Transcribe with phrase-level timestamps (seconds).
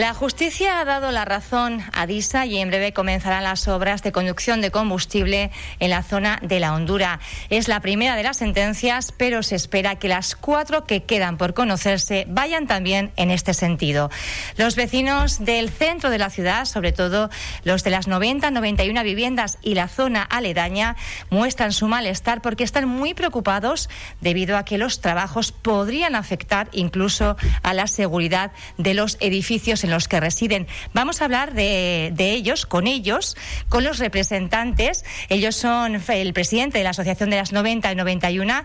[0.00, 4.12] La justicia ha dado la razón a DISA y en breve comenzarán las obras de
[4.12, 7.20] conducción de combustible en la zona de la Hondura.
[7.50, 11.52] Es la primera de las sentencias, pero se espera que las cuatro que quedan por
[11.52, 14.08] conocerse vayan también en este sentido.
[14.56, 17.28] Los vecinos del centro de la ciudad, sobre todo
[17.64, 20.96] los de las 90, 91 viviendas y la zona aledaña,
[21.28, 23.90] muestran su malestar porque están muy preocupados
[24.22, 29.89] debido a que los trabajos podrían afectar incluso a la seguridad de los edificios en
[29.90, 30.66] los que residen.
[30.94, 33.36] Vamos a hablar de, ellos, con ellos,
[33.68, 35.04] con los representantes.
[35.28, 38.64] Ellos son el presidente de la Asociación de las 90 y 91,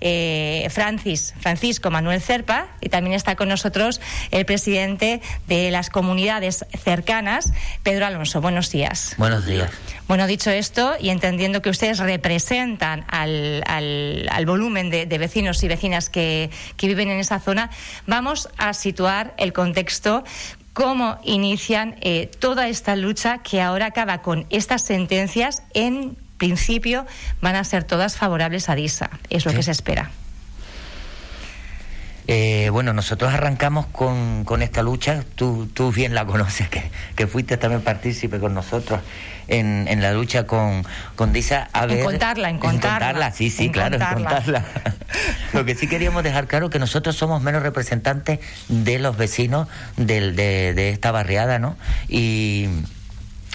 [0.00, 4.00] eh, Francis, Francisco Manuel Cerpa, y también está con nosotros
[4.30, 8.40] el presidente de las comunidades cercanas, Pedro Alonso.
[8.40, 9.14] Buenos días.
[9.18, 9.70] Buenos días.
[10.08, 16.10] Bueno, dicho esto, y entendiendo que ustedes representan al, al, volumen de, vecinos y vecinas
[16.10, 17.70] que, que viven en esa zona,
[18.06, 20.24] vamos a situar el contexto
[20.76, 25.62] cómo inician eh, toda esta lucha que ahora acaba con estas sentencias.
[25.72, 27.06] En principio
[27.40, 30.10] van a ser todas favorables a DISA, es lo que se espera.
[32.28, 36.82] Eh, bueno, nosotros arrancamos con, con esta lucha, tú, tú, bien la conoces, que,
[37.14, 39.00] que, fuiste también partícipe con nosotros
[39.46, 41.68] en, en la lucha con, con Disa.
[41.72, 43.30] A en contarla, en contarla.
[43.30, 44.64] sí, sí, claro, en contarla.
[45.52, 50.34] Lo que sí queríamos dejar claro que nosotros somos menos representantes de los vecinos del,
[50.34, 51.76] de, de esta barriada, ¿no?
[52.08, 52.68] Y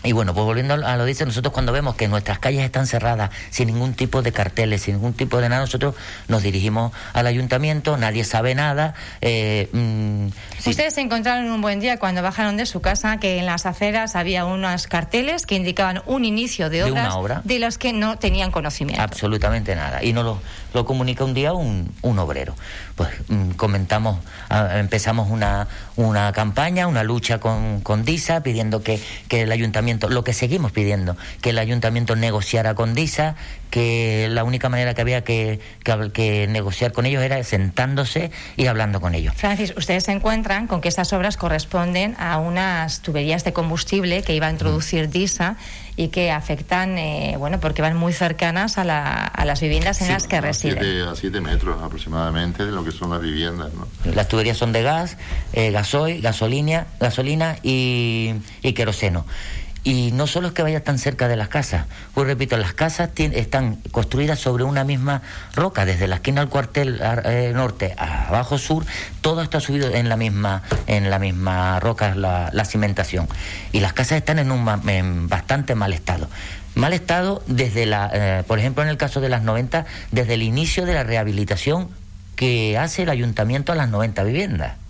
[0.03, 3.29] y bueno, pues volviendo a lo dice, nosotros cuando vemos que nuestras calles están cerradas
[3.49, 5.95] sin ningún tipo de carteles, sin ningún tipo de nada, nosotros
[6.27, 8.95] nos dirigimos al ayuntamiento, nadie sabe nada.
[9.21, 10.27] Eh, mm,
[10.67, 14.15] Ustedes se encontraron un buen día cuando bajaron de su casa que en las aceras
[14.15, 19.01] había unos carteles que indicaban un inicio de obras de, los que no tenían conocimiento.
[19.01, 20.03] Absolutamente nada.
[20.03, 20.41] Y nos lo,
[20.73, 22.55] lo comunica un día un, un obrero.
[22.95, 24.19] Pues mm, comentamos,
[24.75, 30.23] empezamos una, una campaña, una lucha con, con DISA pidiendo que, que el ayuntamiento lo
[30.23, 33.35] que seguimos pidiendo, que el ayuntamiento negociara con DISA,
[33.71, 35.59] que la única manera que había que,
[36.13, 39.33] que, negociar con ellos era sentándose y hablando con ellos.
[39.35, 44.35] Francis, ustedes se encuentran con que esas obras corresponden a unas tuberías de combustible que
[44.35, 45.55] iba a introducir DISA
[45.95, 50.09] y que afectan, eh, bueno, porque van muy cercanas a, la, a las viviendas en
[50.09, 51.07] las que residen.
[51.07, 53.71] a 7 metros aproximadamente de lo que son las viviendas.
[53.73, 53.87] ¿no?
[54.13, 55.17] Las tuberías son de gas,
[55.53, 59.25] eh, gasoil, gasolina, gasolina y, y queroseno.
[59.83, 63.09] Y no solo es que vaya tan cerca de las casas, pues repito, las casas
[63.15, 65.23] están construidas sobre una misma
[65.55, 68.85] roca, desde la esquina del cuartel eh, norte a abajo sur,
[69.21, 73.27] todo está subido en la misma, en la misma roca, la, la cimentación.
[73.71, 76.29] Y las casas están en un en bastante mal estado.
[76.75, 80.43] Mal estado desde la, eh, por ejemplo, en el caso de las 90, desde el
[80.43, 81.89] inicio de la rehabilitación
[82.35, 84.80] que hace el ayuntamiento a las 90 viviendas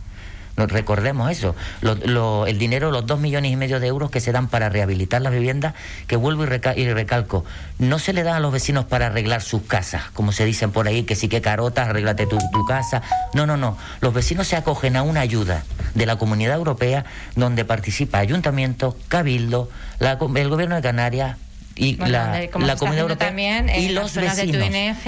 [0.58, 4.70] recordemos eso, el dinero, los dos millones y medio de euros que se dan para
[4.70, 5.74] rehabilitar las viviendas,
[6.08, 7.46] que vuelvo y, recalco,
[7.80, 10.88] no se le dan a los vecinos para arreglar sus casas, como se dicen por
[10.88, 13.02] ahí, que sí que carotas, arréglate tu, casa.
[13.34, 13.78] No, no, no.
[14.02, 15.64] Los vecinos se acogen a una ayuda
[15.96, 19.70] de la Comunidad Europea donde participa Ayuntamiento, Cabildo,
[20.00, 21.38] el Gobierno de Canarias,
[21.82, 24.60] y la, la comunidad europea también y en los zonas de tu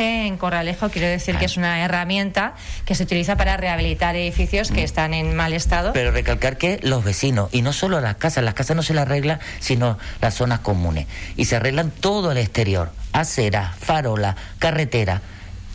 [0.01, 4.81] en Corralejo quiero decir que es una herramienta que se utiliza para rehabilitar edificios que
[4.81, 4.85] mm.
[4.85, 5.93] están en mal estado.
[5.93, 9.03] Pero recalcar que los vecinos y no solo las casas las casas no se las
[9.03, 11.05] arregla sino las zonas comunes.
[11.37, 15.21] Y se arreglan todo el exterior acera farola carretera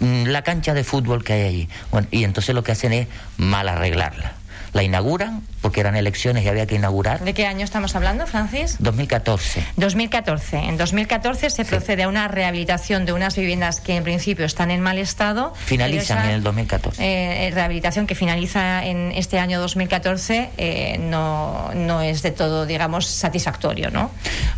[0.01, 1.69] mm, la cancha de fútbol que hay allí.
[1.93, 3.07] Bueno y entonces lo que hacen es
[3.37, 4.38] mal arreglarla
[4.73, 7.21] la inauguran porque eran elecciones y había que inaugurar.
[7.21, 8.77] ¿De qué año estamos hablando, Francis?
[8.79, 9.65] 2014.
[9.77, 10.57] 2014.
[10.57, 14.81] En 2014 se procede a una rehabilitación de unas viviendas que en principio están en
[14.81, 15.53] mal estado.
[15.67, 17.03] Finalizan en el 2014.
[17.03, 22.67] Eh, eh, rehabilitación que finaliza en este año 2014 eh, no, no es de todo,
[22.67, 24.11] digamos, satisfactorio, ¿no?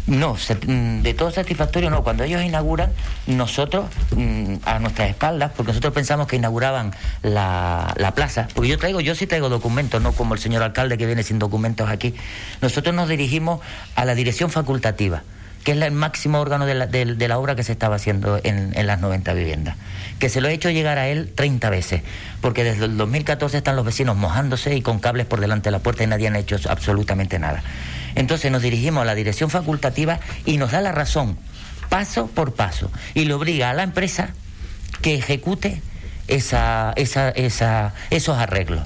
[0.06, 2.03] No, mm, de todo satisfactorio no.
[2.03, 2.92] Cuando ellos inauguran,
[3.27, 6.92] nosotros, mm, a nuestras espaldas, porque nosotros pensamos que inauguraban
[7.22, 10.98] la, la plaza, porque yo traigo, yo sí traigo documentos, no como el señor alcalde
[10.98, 12.14] que viene sin documentos aquí.
[12.60, 13.60] Nosotros nos dirigimos
[13.94, 15.22] a la dirección facultativa,
[15.64, 18.86] que es el máximo órgano de la, de, la obra que se estaba haciendo en,
[18.86, 19.76] las 90 viviendas,
[20.18, 22.02] que se lo he hecho llegar a él 30 veces,
[22.41, 25.80] porque desde el 2014 están los vecinos mojándose y con cables por delante de la
[25.80, 27.62] puerta y nadie ha hecho absolutamente nada.
[28.14, 31.36] Entonces nos dirigimos a la dirección facultativa y nos da la razón,
[31.88, 34.30] paso por paso, y le obliga a la empresa
[35.03, 35.82] que ejecute
[36.28, 38.84] esa, esa, esos arreglos.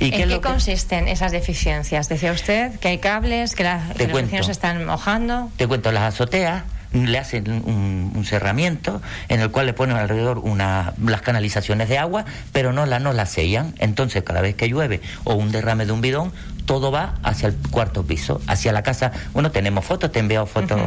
[0.00, 2.08] ¿En qué, consisten esas deficiencias?
[2.08, 5.50] Decía usted que hay cables, que, los vecinos se están mojando.
[5.56, 10.94] Te cuento, las azoteas le hacen un, cerramiento en el cual le ponen alrededor una,
[11.04, 13.74] las canalizaciones de agua, pero no, la, no las sellan.
[13.78, 16.32] Entonces, cada vez que llueve o un derrame de un bidón,
[16.66, 19.12] todo va hacia el cuarto piso, hacia la casa.
[19.32, 20.80] Bueno, tenemos fotos, te he enviado fotos.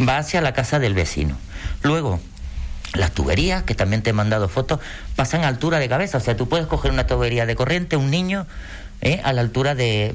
[0.00, 1.36] Va hacia la casa del vecino.
[1.82, 2.20] Luego,
[2.94, 4.80] las tuberías, que también te he mandado fotos,
[5.16, 6.18] pasan a altura de cabeza.
[6.18, 8.46] O sea, tú puedes coger una tubería de corriente, un niño,
[9.00, 9.20] ¿eh?
[9.22, 10.14] a la altura de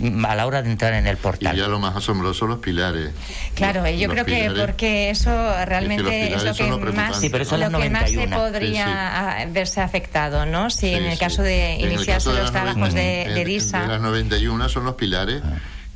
[0.00, 1.54] mm, a la hora de entrar en el portal.
[1.56, 3.10] Y ya lo más asombroso los pilares.
[3.54, 5.30] Claro, Los- yo los creo que porque eso
[5.64, 7.20] realmente Es que lo son que más.
[7.20, 8.36] Sí, pero eso lo que más se 91.
[8.36, 10.70] podría Sí, ah, verse afectado, ¿no?
[10.70, 11.18] Si Sí, en el sí.
[11.18, 13.80] caso de iniciarse caso de los trabajos de, 90, de en- DISA.
[13.82, 15.42] De las 91 son los pilares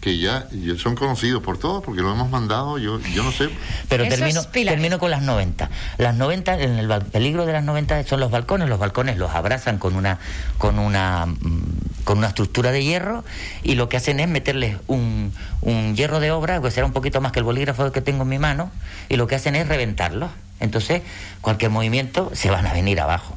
[0.00, 0.46] que ya,
[0.78, 3.50] son conocidos por todos porque lo hemos mandado, yo, yo no sé.
[3.88, 5.68] Pero termino, termino con las 90.
[5.98, 8.68] Las 90, en el peligro de las 90 son los balcones.
[8.68, 10.18] Los balcones los abrazan con una,
[10.56, 13.24] con una, mm, con una estructura de hierro
[13.62, 17.20] y lo que hacen es meterles un, un hierro de obra, que será un poquito
[17.20, 18.70] más que el bolígrafo que tengo en mi mano,
[19.10, 20.30] y lo que hacen es reventarlos.
[20.60, 21.02] Entonces,
[21.42, 23.36] cualquier movimiento se van a venir abajo.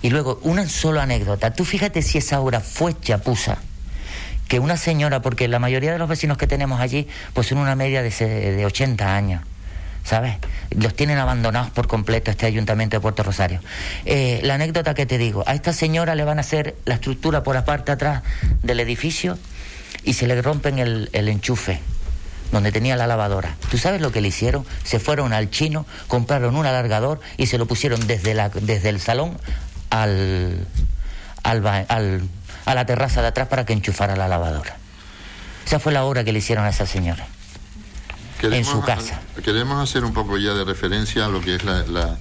[0.00, 1.52] Y luego, una sola anécdota.
[1.52, 3.58] Tú fíjate si esa obra fue chapuza
[4.48, 7.74] que una señora, porque la mayoría de los vecinos que tenemos allí, pues son una
[7.76, 9.42] media de, de 80 años,
[10.04, 10.36] ¿sabes?
[10.70, 13.60] Los tienen abandonados por completo este ayuntamiento de Puerto Rosario.
[14.06, 17.42] Eh, la anécdota que te digo, a esta señora le van a hacer la estructura
[17.42, 18.22] por la parte atrás
[18.62, 19.38] del edificio
[20.04, 21.80] y se le rompen el, el enchufe
[22.50, 23.56] donde tenía la lavadora.
[23.70, 24.64] ¿Tú sabes lo que le hicieron?
[24.82, 29.00] Se fueron al chino, compraron un alargador y se lo pusieron desde, la, desde el
[29.00, 29.36] salón
[29.90, 30.66] al,
[31.42, 32.22] al, al-
[32.68, 34.76] a la terraza de atrás para que enchufara la lavadora.
[35.64, 37.26] Esa fue la obra que le hicieron a esa señora.
[38.42, 39.20] en su casa.
[39.42, 42.18] Queremos hacer un poco ya de referencia a lo que es la, la,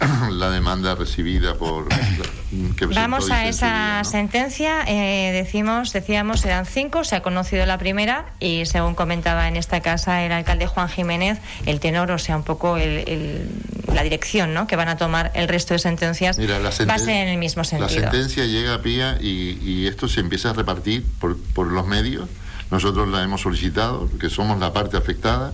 [0.30, 1.88] la demanda recibida por...
[1.88, 1.98] la-
[2.76, 4.10] que Vamos a esa día, ¿no?
[4.10, 4.82] sentencia.
[4.86, 7.04] eh, decimos, decíamos, eran cinco.
[7.04, 11.38] Se ha conocido la primera y, según comentaba en esta casa el alcalde Juan Jiménez,
[11.66, 13.48] el tenor, o sea, un poco el- el-
[13.94, 14.66] la dirección, ¿no?
[14.66, 17.38] Que van a tomar el resto de sentencias Mira, la va a ser en el
[17.38, 17.88] mismo La sentido.
[18.00, 22.28] sentencia llega a pía y, y esto se empieza a repartir por, por los medios.
[22.70, 25.52] Nosotros la hemos solicitado, que somos la parte afectada.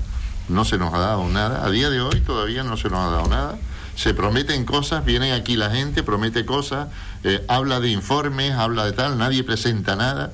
[0.48, 1.64] No se nos ha dado nada.
[1.64, 3.58] A día de hoy todavía no se nos ha dado nada.
[3.96, 6.88] Se prometen cosas, viene aquí la gente, promete cosas,
[7.24, 10.32] eh, habla de informes, habla de tal, nadie presenta nada.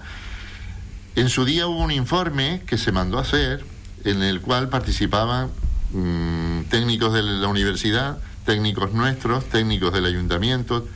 [1.17, 3.65] En su día hubo un informe que se mandó a hacer
[4.05, 5.51] en el cual participaban
[5.93, 10.87] mm, técnicos de la universidad, técnicos nuestros, técnicos del ayuntamiento,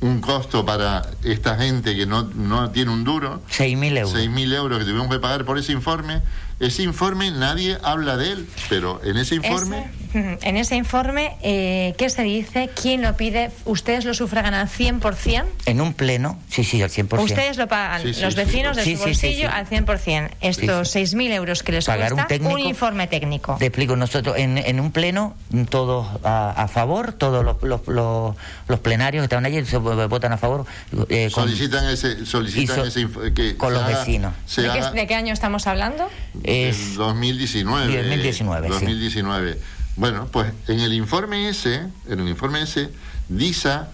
[0.00, 4.14] un costo para esta gente que no, no tiene un duro, 6.000 euros.
[4.14, 6.22] 6.000 euros que tuvimos que pagar por ese informe.
[6.60, 9.78] Ese informe nadie habla de él, pero en ese informe...
[9.78, 9.98] Ese-
[10.42, 12.70] en ese informe, eh, ¿qué se dice?
[12.80, 13.50] ¿Quién lo pide?
[13.66, 15.44] ¿Ustedes lo sufragan al 100%?
[15.66, 17.22] En un pleno, sí, sí, al 100%.
[17.22, 18.40] Ustedes lo pagan, Sí, sí, los sí.
[18.40, 19.54] vecinos de Sí, su sí, sí, bolsillo sí.
[19.54, 20.30] al 100%.
[20.40, 22.58] Estos 6.000 euros que les Pagar cuesta un técnico.
[22.58, 23.56] informe técnico.
[23.58, 25.36] Te explico, nosotros en, en un pleno,
[25.68, 28.34] todos a, a favor, todos los, los, los-
[28.66, 30.64] los plenarios que estaban allí se votan a favor.
[31.10, 34.32] eh, con- solicitan ese, solicitan ese que con los haga- vecinos.
[34.56, 36.08] ¿De qué, de qué año estamos hablando?
[36.48, 37.96] Es- Del 2019.
[37.96, 38.74] 2019, sí.
[38.74, 39.60] 2019.
[39.96, 42.90] Bueno, pues en el informe ese, en el informe ese,
[43.28, 43.88] DISA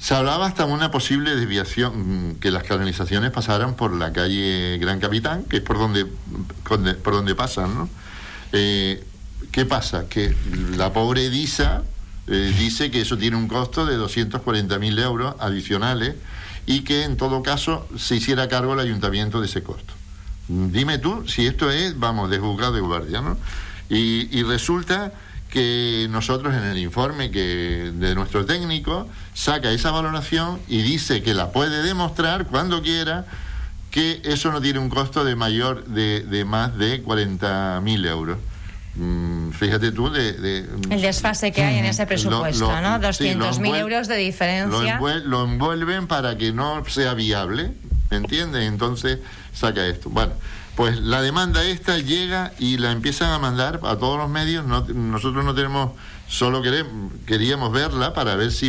[0.00, 5.42] se hablaba hasta una posible desviación, que las canalizaciones pasaran por la calle Gran Capitán,
[5.44, 6.06] que es por donde,
[6.68, 7.88] donde- por donde pasan, ¿no?
[8.52, 9.02] Eh,
[9.50, 10.08] ¿Qué pasa?
[10.08, 10.34] Que
[10.76, 11.82] la pobre DISA
[12.28, 16.14] eh, dice que eso tiene un costo de 240.000 euros adicionales
[16.66, 19.94] y que en todo caso se hiciera cargo el ayuntamiento de ese costo.
[20.48, 23.36] Dime tú si esto es, vamos, de juzgado de guardia, ¿no?
[23.90, 25.12] Y, y resulta
[25.50, 31.32] que nosotros en el informe que de nuestro técnico saca esa valoración y dice que
[31.34, 33.24] la puede demostrar cuando quiera
[33.90, 38.38] que eso no tiene un costo de mayor de, de más de 40.000 euros.
[38.96, 43.12] Mm, fíjate tú de, de- El desfase que hay en ese presupuesto, lo- ¿no?
[43.12, 44.98] sí, lo 200.000 envuel- euros de lo, diferencia.
[44.98, 47.72] envuel- lo envuelven para que no sea viable,
[48.10, 48.66] ¿entiendes?
[48.68, 49.18] Entonces
[49.52, 50.10] saca esto.
[50.10, 50.32] Bueno,
[50.76, 54.64] pues la demanda esta llega y la empiezan a mandar a todos los medios.
[54.64, 55.92] No- nosotros no tenemos,
[56.28, 58.68] solo queremos, queríamos verla para ver si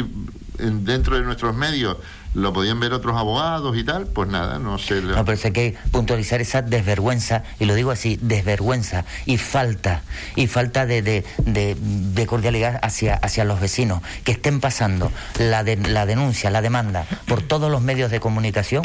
[0.59, 1.97] en- dentro de nuestros medios
[2.35, 4.05] lo podían ver otros abogados y tal.
[4.07, 5.01] Pues nada, no sé.
[5.01, 10.03] No, pero hay que puntualizar esa desvergüenza, y lo digo así, desvergüenza y falta,
[10.35, 15.63] y falta de, de, de- de cordialidad hacia, hacia los vecinos, que estén pasando la,
[15.63, 18.83] de- la denuncia, la demanda por todos los medios de comunicación.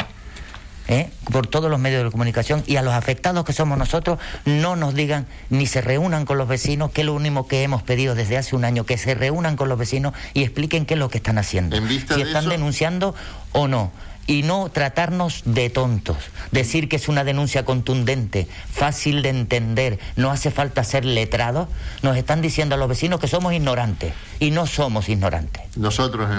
[0.87, 1.09] ¿Eh?
[1.31, 4.93] por todos los medios de comunicación y a los afectados que somos nosotros no nos
[4.93, 8.37] digan ni se reúnan con los vecinos, que es lo único que hemos pedido desde
[8.37, 11.17] hace un año, que se reúnan con los vecinos y expliquen qué es lo que
[11.17, 11.75] están haciendo,
[12.15, 13.15] si están eso- denunciando
[13.51, 13.91] o no.
[14.27, 16.17] Y no tratarnos de tontos.
[16.51, 21.67] Decir que es una denuncia contundente, fácil de entender, no hace falta ser letrado,
[22.01, 25.63] nos están diciendo a los vecinos que somos ignorantes y no somos ignorantes.
[25.75, 26.29] Nosotros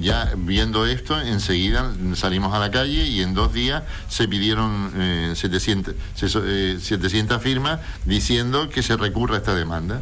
[0.00, 5.94] ya viendo esto, enseguida salimos a la calle y en dos días se pidieron 700,
[6.22, 10.00] eh, 700 eh, firmas diciendo que se recurra a esta demanda.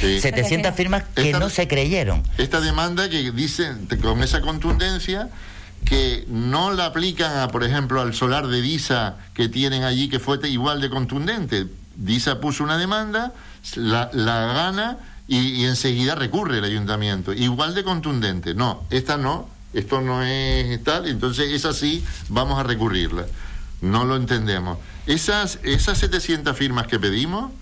[0.00, 2.22] 700 eh, firmas que no se creyeron.
[2.38, 3.72] Esta demanda que dice
[4.02, 5.30] con esa contundencia
[5.84, 10.18] que no la aplican, a, por ejemplo, al solar de Disa que tienen allí, que
[10.18, 11.66] fue igual de contundente.
[11.96, 13.32] Disa puso una demanda,
[13.76, 14.98] la, gana
[15.28, 17.32] y, enseguida recurre el ayuntamiento.
[17.32, 18.54] Igual de contundente.
[18.54, 23.26] No, esta no, esto no es tal, entonces es así, vamos a recurrirla.
[23.80, 24.78] No lo entendemos.
[25.06, 27.52] Esas, esas 700 firmas que pedimos,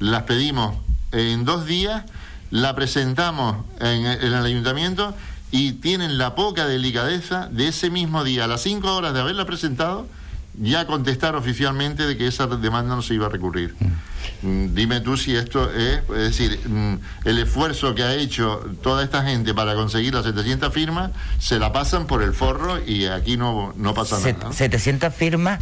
[0.00, 0.76] las pedimos
[1.12, 2.04] en dos días,
[2.50, 5.14] la presentamos en, en el ayuntamiento
[5.50, 9.46] y tienen la poca delicadeza de ese mismo día, a las cinco horas de haberla
[9.46, 10.06] presentado,
[10.60, 13.74] ya contestar oficialmente de que esa demanda no se iba a recurrir.
[14.42, 19.04] Mm, dime tú si esto es, es decir, mm, el esfuerzo que ha hecho toda
[19.04, 23.36] esta gente para conseguir las 700 firmas, se la pasan por el forro y aquí
[23.36, 24.52] no, no pasa nada.
[24.52, 25.60] 700 firmas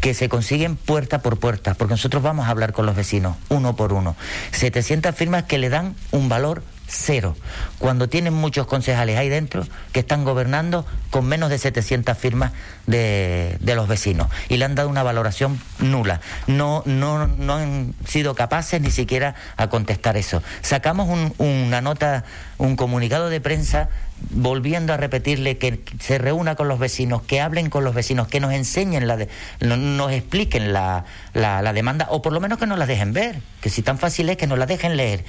[0.00, 3.76] que se consiguen puerta por puerta, porque nosotros vamos a hablar con los vecinos, uno
[3.76, 4.16] por uno.
[4.52, 7.36] 700 firmas que le dan un valor cero.
[7.78, 12.52] Cuando tienen muchos concejales ahí dentro que están gobernando con menos de 700 firmas
[12.86, 16.20] de, los vecinos y le han dado una valoración nula.
[16.46, 20.42] No, no, no han sido capaces ni siquiera a contestar eso.
[20.62, 22.24] Sacamos una nota,
[22.58, 23.88] un comunicado de prensa
[24.30, 28.40] volviendo a repetirle que se reúna con los vecinos, que hablen con los vecinos, que
[28.40, 29.18] nos enseñen, la
[29.60, 33.40] nos expliquen la, la, la demanda o por lo menos que nos la dejen ver,
[33.60, 35.24] que si tan fácil es que nos la dejen leer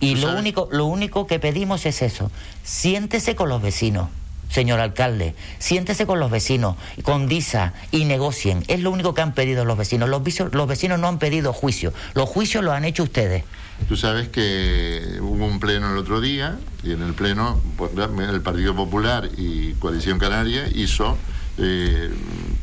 [0.00, 2.30] y lo único, lo único que pedimos es eso.
[2.62, 4.08] Siéntese con los vecinos,
[4.48, 5.34] señor alcalde.
[5.58, 8.64] Siéntese con los vecinos, con DISA y negocien.
[8.68, 10.08] Es lo único que han pedido los vecinos.
[10.08, 11.92] Los, los vecinos no han pedido juicio.
[12.14, 13.44] Los juicios los han hecho ustedes.
[13.86, 18.40] Tú sabes que hubo un pleno el otro día y en el pleno pues, el
[18.40, 21.16] Partido Popular y Coalición Canaria hizo,
[21.58, 22.10] eh,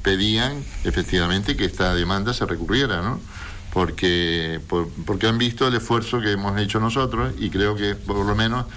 [0.04, 3.20] pedían efectivamente que esta demanda se recurriera, ¿no?
[3.75, 4.62] Porque,
[5.05, 8.67] porque han visto el esfuerzo que hemos hecho nosotros y creo que por lo menos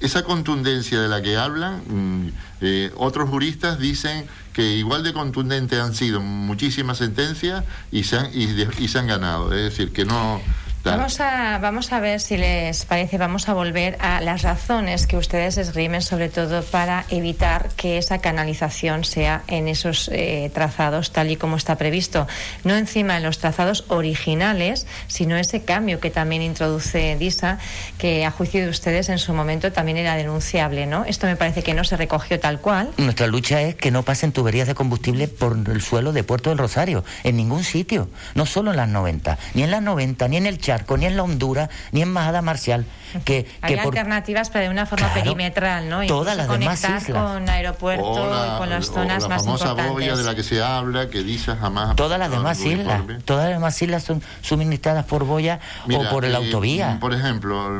[0.00, 5.78] esa contundencia de la que hablan, mm, eh, otros juristas dicen que igual de contundentes
[5.78, 9.54] han sido muchísimas sentencias y se han, y se han ganado.
[9.54, 10.40] Es decir, que no,
[10.86, 15.16] Vamos a, vamos a ver si les parece, vamos a volver a las razones que
[15.16, 21.30] ustedes esgrimen, sobre todo para evitar que esa canalización sea en esos eh, trazados tal
[21.30, 22.28] y como está previsto.
[22.62, 27.58] No encima en los trazados originales, sino ese cambio que también introduce DISA,
[27.98, 31.04] que a juicio de ustedes en su momento también era denunciable, ¿no?
[31.04, 32.90] Esto me parece que no se recogió tal cual.
[32.96, 36.58] Nuestra lucha es que no pasen tuberías de combustible por el suelo de Puerto del
[36.58, 40.46] Rosario, en ningún sitio, no solo en las 90, ni en las 90, ni en
[40.46, 40.58] el
[40.98, 42.84] ni en la Honduras, ni en Majada Marcial.
[43.24, 46.06] Que, Hay alternativas, pero de una forma perimetral, ¿no?
[46.06, 47.04] todas las demás islas.
[47.04, 51.08] con aeropuerto y con las zonas la más famosa bobia de la que se habla,
[51.08, 51.96] que dice jamás...
[51.96, 55.60] Todas las demás islas, todas las demás islas son suministradas por boya
[55.92, 56.98] o por el eh, autovía.
[57.00, 57.70] Por ejemplo,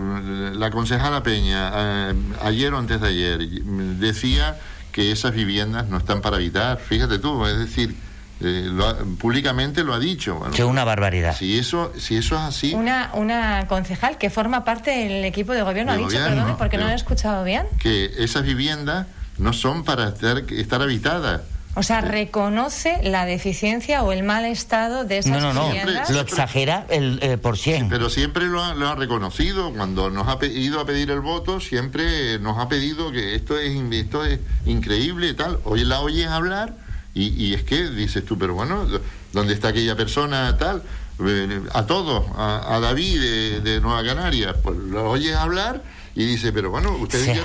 [0.55, 4.57] la concejala Peña, eh, ayer o antes de ayer, decía
[4.93, 6.79] que esas viviendas no están para habitar.
[6.79, 7.95] Fíjate tú, es decir,
[8.41, 8.71] eh,
[9.19, 10.41] públicamente lo ha dicho.
[10.55, 11.35] que una barbaridad.
[11.37, 12.75] Si eso, si eso es así.
[12.75, 16.85] Una, una concejal que forma parte del equipo de gobierno ha dicho, perdón, porque no
[16.85, 17.67] lo he escuchado bien.
[17.79, 19.07] Que esas viviendas
[19.39, 21.43] no son para estar, estar habitadas.
[21.79, 26.11] O sea, reconoce la deficiencia o el mal estado de esas no, no, no.
[26.11, 27.91] lo exagera el eh, por cien.
[27.91, 29.75] pero siempre lo ha, lo ha, reconocido.
[29.75, 33.77] Cuando nos ha ido a pedir el voto, siempre nos ha pedido que esto es,
[33.93, 35.59] esto es increíble y tal.
[35.65, 36.86] Hoy la oyes hablar
[37.17, 38.87] y, es que dices tú, pero bueno,
[39.33, 40.83] ¿dónde está aquella persona tal?
[41.27, 45.83] Eh, a todos, a, David de, Nueva Canaria, pues lo oyes hablar
[46.17, 47.39] y dice, pero bueno, ustedes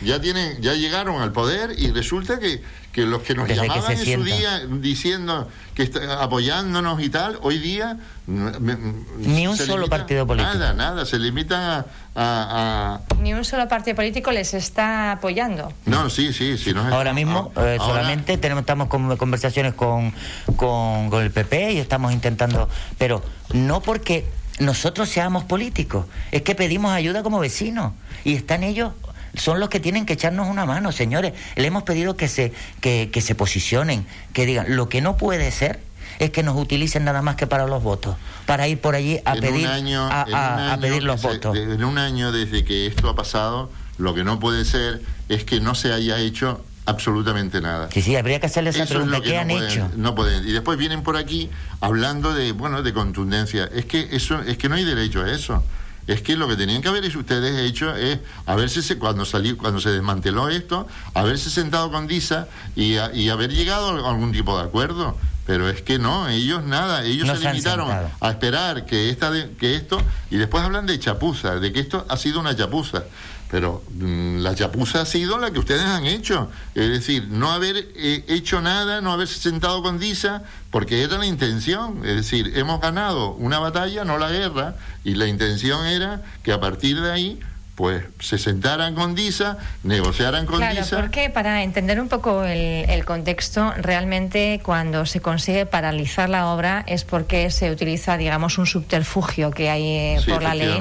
[0.00, 3.98] ya tienen, ya llegaron al poder y resulta que, que los que nos llamaban en
[3.98, 10.54] su día diciendo que está, apoyándonos y tal, hoy día ni un solo partido político.
[10.54, 11.84] Nada, nada, se limita
[12.16, 15.70] a, Ni un solo partido político les está apoyando.
[15.84, 16.72] No, sí, sí, sí.
[16.90, 20.14] ahora mismo eh, solamente tenemos, estamos con conversaciones con,
[20.56, 23.22] con, con el PP y estamos intentando, pero
[23.52, 24.24] no porque
[24.58, 27.92] nosotros seamos políticos, es que pedimos ayuda como vecinos
[28.24, 28.92] y están ellos
[29.34, 31.32] son los que tienen que echarnos una mano, señores.
[31.56, 35.80] Le hemos pedido que se, que, se posicionen, que digan, lo que no puede ser
[36.18, 39.34] es que nos utilicen nada más que para los votos, para ir por allí a
[39.34, 41.56] pedir a, pedir los votos.
[41.56, 45.60] En un año desde que esto ha pasado, lo que no puede ser es que
[45.60, 47.88] no se haya hecho absolutamente nada.
[47.92, 49.90] Sí, sí, habría que hacerle esa pregunta, ¿qué han hecho?
[49.96, 50.48] No pueden.
[50.48, 53.68] Y después vienen por aquí hablando de, bueno, de contundencia.
[53.72, 55.62] Es que eso, es que no hay derecho a eso.
[56.06, 59.90] Es que lo que tenían que haber ustedes hecho es haberse, cuando salió, cuando se
[59.90, 65.18] desmanteló esto, haberse sentado con DISA y, y haber llegado a algún tipo de acuerdo.
[65.46, 67.90] Pero es que no, ellos nada, ellos se limitaron
[68.20, 69.98] a esperar que, esta que esto,
[70.30, 73.04] y después hablan de chapuza, de que esto ha sido una chapuza.
[73.50, 76.50] Pero mm, la chapuza ha sido la que ustedes han hecho.
[76.74, 81.26] Es decir, no haber eh, hecho nada, no haberse sentado con Disa, porque era la
[81.26, 82.04] intención.
[82.04, 86.60] Es decir, hemos ganado una batalla, no la guerra, y la intención era que a
[86.60, 87.40] partir de ahí
[87.78, 90.96] pues se sentaran con DISA, negociaran con claro, DISA.
[90.96, 97.04] Porque para entender un poco el, contexto, realmente cuando se consigue paralizar la obra es
[97.04, 100.76] porque se utiliza, digamos, un subterfugio que hay eh, por la ley.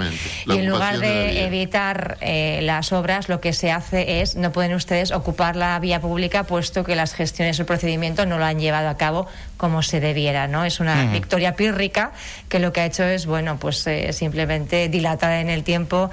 [0.48, 4.74] y en lugar de, evitar eh, las obras, lo que se hace es, no pueden
[4.74, 8.60] ustedes ocupar la vía pública puesto que las gestiones o el procedimiento no lo han
[8.60, 9.28] llevado a cabo
[9.58, 10.66] como se debiera, ¿no?
[10.66, 12.12] Es una victoria pírrica
[12.50, 16.10] que lo que ha hecho es, bueno, pues eh, simplemente dilatada en el tiempo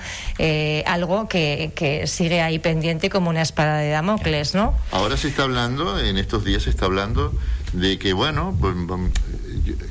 [0.86, 4.74] algo que, sigue ahí pendiente como una espada de Damocles, ¿no?
[4.90, 7.32] Ahora se está hablando, en estos días se está hablando
[7.72, 8.74] de que, bueno, pues,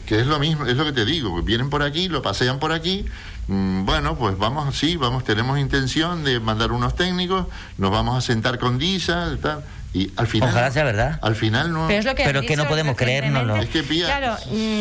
[0.06, 2.72] que es lo mismo, es lo que te digo, vienen por aquí, lo pasean por
[2.72, 3.06] aquí,
[3.48, 7.48] mm, bueno, pues vamos, sí, vamos, tenemos intención de mandar unos técnicos,
[7.78, 9.64] nos vamos a sentar con DISA, tal
[9.94, 10.50] y al final.
[10.50, 11.20] Ojalá sea verdad.
[11.22, 11.88] Al final no.
[11.88, 13.56] Pero es, que, no podemos creérnoslo.
[13.58, 14.38] Es que, Pía,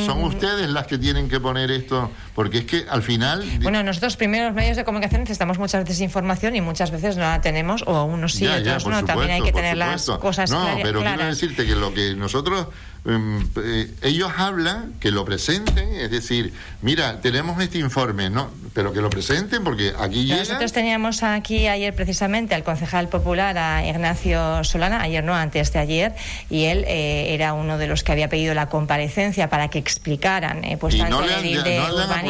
[0.07, 2.11] son ustedes las que tienen que poner esto.
[2.35, 3.45] Porque es que al final.
[3.61, 7.43] Bueno, nosotros, primeros medios de comunicación, necesitamos muchas veces información y muchas veces no la
[7.43, 9.05] tenemos, o unos sí, otros no.
[9.05, 12.69] También hay que tener las cosas No, pero quiero decirte que lo que nosotros
[13.05, 19.01] eh, ellos hablan que lo presenten, es decir, mira, tenemos este informe, no, pero que
[19.01, 20.39] lo presenten porque aquí llega.
[20.39, 25.81] Nosotros teníamos aquí ayer precisamente al concejal popular, a Ignacio Solana, ayer no, antes de
[25.81, 26.15] ayer,
[26.49, 30.63] y él eh, era uno de los que había pedido la comparecencia para que explicaran
[30.65, 31.81] eh, pues, y no le han, de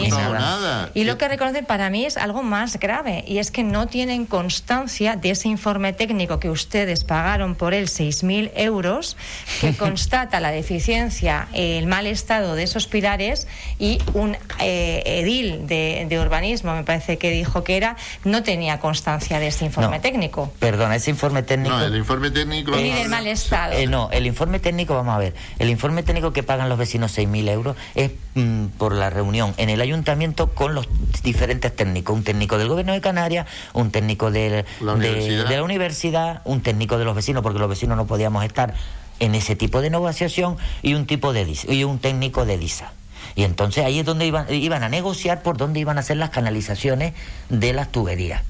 [0.09, 0.91] Nada.
[0.95, 4.25] Y lo que reconocen para mí es algo más grave, y es que no tienen
[4.25, 9.18] constancia de ese informe técnico que ustedes pagaron por él 6.000 euros,
[9.61, 13.48] que constata la deficiencia, el mal estado de esos pilares
[13.81, 19.40] y un eh, edil de, urbanismo, me parece que dijo que era, no tenía constancia
[19.40, 20.53] de ese informe técnico.
[20.61, 21.77] Perdón, ese informe técnico.
[21.77, 22.79] No, el informe técnico.
[22.79, 23.72] Y del mal estado.
[23.72, 27.18] Eh, no, el informe técnico, vamos a ver, el informe técnico que pagan los vecinos
[27.18, 30.88] 6.000 euros es mm, por la reunión en el ayuntamiento con los
[31.25, 36.98] diferentes técnicos, un técnico del gobierno de Canarias, un técnico de la universidad, un técnico
[36.98, 38.75] de los vecinos, porque los vecinos no podíamos estar
[39.20, 42.92] en ese tipo de negociación y un tipo de y un técnico de DISA.
[43.35, 46.31] Y entonces ahí es donde iban, iban a negociar por dónde iban a hacer las
[46.31, 47.14] canalizaciones
[47.48, 48.42] de las tuberías.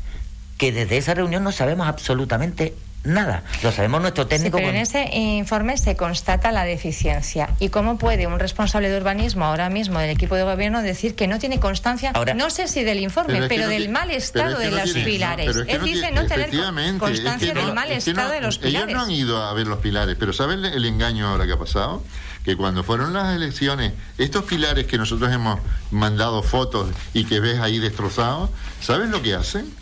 [0.59, 3.43] Que desde esa reunión no sabemos absolutamente nada.
[3.62, 4.59] Lo sabemos nuestro técnico.
[4.59, 7.51] pero en ese informe se constata la deficiencia.
[7.59, 11.27] ¿Y cómo puede un responsable de urbanismo ahora mismo del equipo de gobierno decir que
[11.27, 15.57] no tiene constancia, no sé si del informe, pero, del mal estado de los pilares?
[15.67, 16.51] Él dice no tener
[16.99, 18.88] constancia del mal estado de los pilares.
[18.88, 21.59] Ellos no han ido a ver los pilares, pero ¿saben el engaño ahora que ha
[21.59, 22.03] pasado?
[22.45, 25.61] que cuando fueron las elecciones, estos pilares que nosotros hemos
[25.91, 29.73] mandado fotos y que ves ahí destrozados, ¿sabes lo que hacen?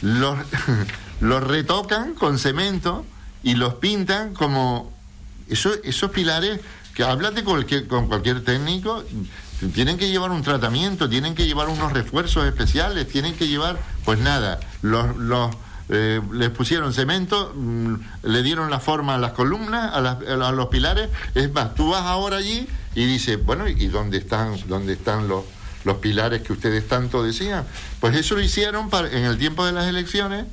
[0.00, 0.38] Los,
[1.22, 3.06] los retocan con cemento
[3.44, 4.92] y los pintan como
[5.48, 6.60] esos pilares
[6.94, 9.04] que háblate con cualquier, con cualquier técnico
[9.72, 14.18] tienen que llevar un tratamiento tienen que llevar unos refuerzos especiales tienen que llevar pues
[14.18, 15.54] nada los, los
[15.88, 20.68] eh, les pusieron cemento mm, le dieron la forma a las columnas a, a, los
[20.68, 21.10] pilares.
[21.34, 25.44] Es más tú vas ahora allí y dices bueno y dónde están dónde están los
[25.84, 27.64] los pilares que ustedes tanto decían
[28.00, 30.46] pues eso lo hicieron para, en el tiempo de las elecciones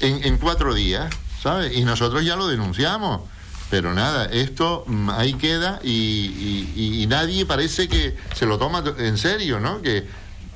[0.00, 1.76] en, cuatro días, ¿sabes?
[1.76, 3.22] Y nosotros ya lo denunciamos.
[3.70, 9.60] Pero nada, esto mm, ahí queda y, nadie parece que se lo toma en serio,
[9.60, 9.82] ¿no?
[9.82, 10.06] Que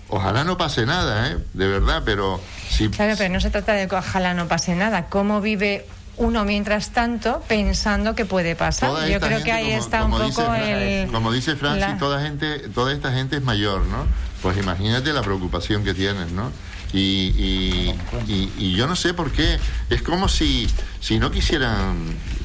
[0.09, 1.39] ojalá no pase nada, ¿eh?
[1.55, 2.89] De verdad, pero si...
[2.89, 5.07] Claro, pero no se trata de que ojalá no pase nada.
[5.07, 5.87] ¿Cómo vive
[6.19, 9.09] uno mientras tanto pensando que puede pasar.
[9.09, 11.11] Yo creo que ahí está un poco el...
[11.11, 14.07] Como dice Francis, toda, gente, toda esta gente es mayor, ¿no?
[14.43, 16.51] Pues imagínate la preocupación que tienen, ¿no?
[16.93, 17.95] Y,
[18.27, 19.59] y, yo no sé por qué.
[19.91, 20.69] Es como si,
[21.01, 21.97] si no quisieran.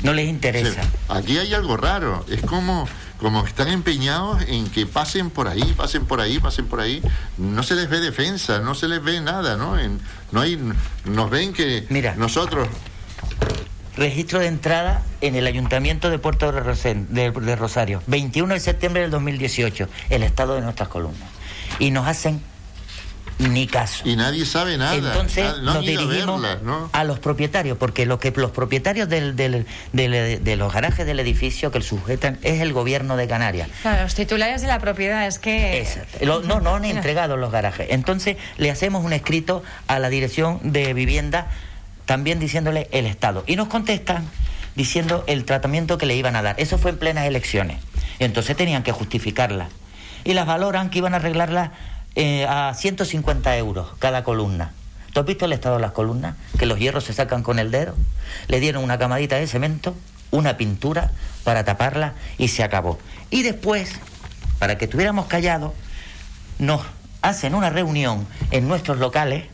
[0.01, 0.82] No les interesa.
[1.08, 2.25] aquí hay algo raro.
[2.29, 2.88] Es como,
[3.19, 7.01] como están empeñados en que pasen por ahí, pasen por ahí, pasen por ahí.
[7.38, 9.79] No se les ve defensa, no se les ve nada, ¿no?
[9.79, 9.99] En,
[10.32, 10.60] no hay,
[11.06, 12.67] nos ven que Mira, nosotros.
[13.95, 19.12] Registro de entrada en el Ayuntamiento de Puerto de, de Rosario, 21 de septiembre del
[19.12, 21.29] 2018, el estado de nuestras columnas.
[21.80, 22.42] Y nos hacen
[23.40, 24.08] ni caso.
[24.08, 24.96] Y nadie sabe nada.
[24.96, 26.42] Entonces Ah, no nos a dirigimos
[26.94, 31.20] a los propietarios, porque lo que los propietarios del, del- del- de los garajes del
[31.20, 33.70] edificio que el sujetan es el gobierno de Canarias.
[33.82, 35.86] Claro, los titulares de la propiedad es que...
[36.22, 37.88] Lo- no, no han entregado los garajes.
[37.90, 41.48] Entonces le hacemos un escrito a la dirección de vivienda
[42.06, 43.44] también diciéndole el Estado.
[43.48, 44.28] Y nos contestan
[44.76, 46.56] diciendo el tratamiento que le iban a dar.
[46.60, 47.78] Eso fue en plenas elecciones.
[48.20, 49.70] Entonces tenían que justificarla.
[50.24, 51.72] Y las valoran que iban a arreglarla
[52.16, 54.72] eh, a 150 euros cada columna.
[55.14, 56.36] ¿Tú has visto el estado de las columnas?
[56.58, 57.96] Que los hierros se sacan con el dedo.
[58.48, 59.96] Le dieron una camadita de cemento,
[60.32, 61.12] una pintura
[61.44, 62.98] para taparla y se acabó.
[63.30, 64.00] Y después,
[64.60, 65.74] para que estuviéramos callados,
[66.58, 66.82] nos
[67.22, 69.46] hacen una reunión en nuestros locales,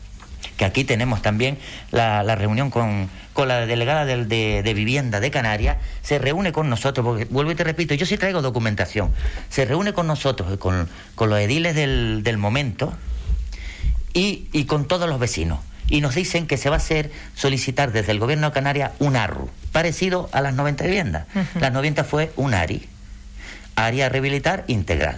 [0.60, 1.56] que aquí tenemos también
[1.90, 6.52] la, la reunión con, con la delegada del- de, de vivienda de Canarias, se reúne
[6.52, 9.10] con nosotros, porque vuelvo y te repito, yo sí traigo documentación,
[9.48, 12.92] se reúne con nosotros, con, con los ediles del, del momento
[14.12, 15.60] y, y con todos los vecinos.
[15.88, 19.16] Y nos dicen que se va a hacer solicitar desde el gobierno de Canarias un
[19.16, 21.24] ARRU, parecido a las 90 viviendas.
[21.58, 22.86] Las 90 fue un ARI,
[23.76, 25.16] área rehabilitar integral.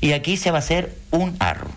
[0.00, 1.68] Y aquí se va a hacer un ARRU,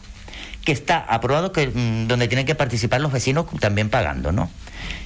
[0.65, 4.49] que está aprobado, que, mm, donde tienen que participar los vecinos también pagando, ¿no?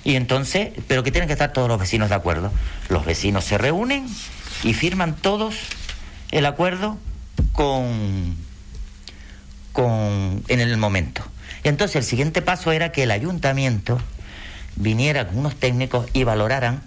[0.03, 2.51] Y entonces, pero que tienen que estar todos los vecinos de acuerdo.
[2.87, 4.07] Los vecinos se reúnen
[4.63, 5.55] y firman todos
[6.31, 6.97] el acuerdo
[7.51, 8.35] con,
[9.73, 11.23] con en el momento.
[11.63, 13.99] Y entonces el siguiente paso era que el ayuntamiento
[14.77, 16.81] viniera con unos técnicos y valoraran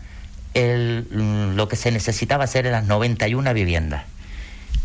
[0.54, 4.04] mm, lo que se necesitaba hacer en las 91 viviendas.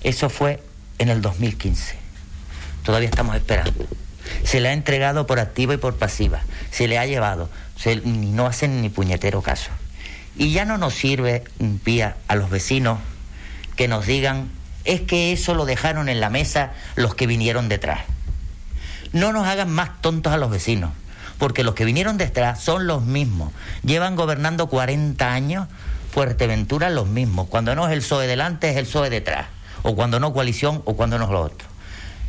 [0.03, 0.61] Eso fue
[0.99, 2.06] en el 2015.
[2.87, 3.85] Todavía estamos esperando.
[4.45, 6.39] Se le ha entregado por activa y por pasiva.
[6.71, 7.49] Se le ha llevado.
[7.75, 9.71] Se- no hacen ni puñetero caso.
[10.37, 11.43] Y ya no nos sirve,
[11.83, 12.99] Pía, a los vecinos
[13.75, 14.49] que nos digan,
[14.85, 17.99] es que eso lo dejaron en la mesa los que vinieron detrás.
[19.11, 20.91] No nos hagan más tontos a los vecinos,
[21.39, 23.51] porque los que vinieron detrás son los mismos.
[23.83, 25.67] Llevan gobernando 40 años
[26.13, 27.49] Fuerteventura los mismos.
[27.49, 29.47] Cuando no es el PSOE delante, es el PSOE detrás.
[29.83, 31.67] O cuando no coalición, o cuando no es lo otro.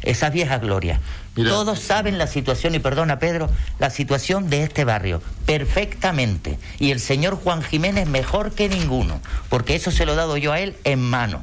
[0.03, 1.01] Esa vieja gloria.
[1.35, 1.51] Mira.
[1.51, 6.59] Todos saben la situación, y perdona Pedro, la situación de este barrio perfectamente.
[6.79, 10.53] Y el señor Juan Jiménez mejor que ninguno, porque eso se lo he dado yo
[10.53, 11.43] a él en mano.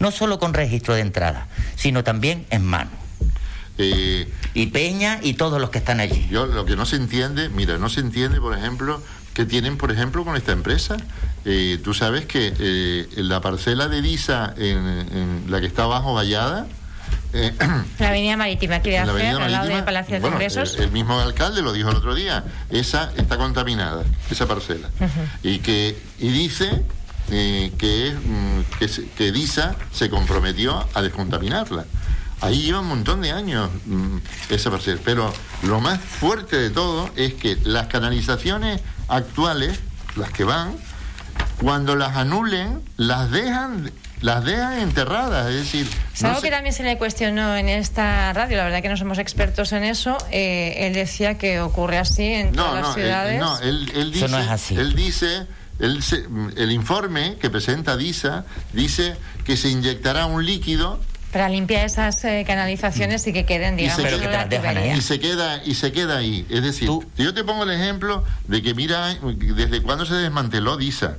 [0.00, 2.90] No solo con registro de entrada, sino también en mano.
[3.78, 6.26] Eh, Y Peña y todos los que están allí.
[6.30, 9.00] Yo lo que no se entiende, mira, no se entiende, por ejemplo,
[9.34, 10.96] que tienen, por ejemplo, con esta empresa.
[11.44, 16.12] Eh, tú sabes que eh, la parcela de Disa, en, en la que está abajo
[16.12, 16.66] Vallada,
[17.32, 17.52] eh,
[17.98, 20.78] La avenida marítima, en la avenida al lado Marítima, del Palacio de bueno, Congresos.
[20.78, 24.88] eh, el mismo alcalde lo dijo el otro día, esa está contaminada, esa parcela.
[25.42, 26.82] Y que y dice
[27.30, 31.84] eh, que, mm, que, que Disa se comprometió a descontaminarla.
[32.40, 34.16] Ahí lleva un montón de años mm,
[34.50, 35.00] esa parcela.
[35.04, 39.78] Pero lo más fuerte de todo es que las canalizaciones actuales,
[40.16, 40.76] las que van,
[41.60, 43.92] cuando las anulen, las dejan,
[44.22, 45.48] las dejan enterradas.
[45.50, 48.64] Es decir, Es no algo se- que también se le cuestionó en esta radio, la
[48.64, 50.16] verdad que no somos expertos en eso.
[50.30, 53.40] eh, él decía que ocurre así en No, todas no, las él, ciudades.
[53.40, 54.74] no, él, él Eso dice, no es así.
[54.76, 55.46] él dice,
[55.80, 56.24] él se-
[56.56, 61.00] el informe que presenta DISA dice que se inyectará un líquido
[61.32, 64.50] Para limpiar esas eh, canalizaciones y que queden, Y se- digamos, Pero que la las
[64.50, 64.92] dejan tubería.
[64.92, 64.98] ahí.
[64.98, 66.46] y se queda y se queda ahí.
[66.50, 70.76] Es decir, Tú- yo te pongo el ejemplo de que mira desde cuándo se desmanteló
[70.76, 71.16] DISA.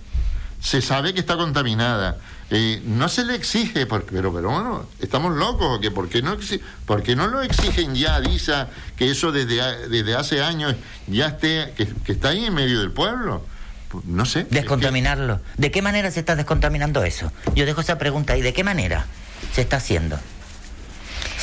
[0.63, 2.17] Se sabe que está contaminada.
[2.49, 6.37] Eh, no se le exige, por- pero, pero bueno, estamos locos, que ¿por qué, no
[6.85, 10.75] por no lo exigen ya DISA que eso desde, desde hace años
[11.07, 13.45] ya esté, que, que está ahí en medio del pueblo?
[13.89, 14.47] Pues, No sé.
[14.49, 15.41] Descontaminarlo.
[15.57, 17.31] ¿De qué manera se está descontaminando eso?
[17.55, 18.41] Yo dejo esa pregunta ahí.
[18.41, 19.05] ¿De qué manera
[19.53, 20.17] se está haciendo?